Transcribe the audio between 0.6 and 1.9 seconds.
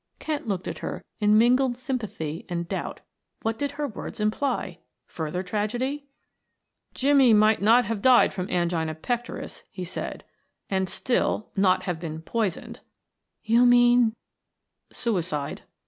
at her in mingled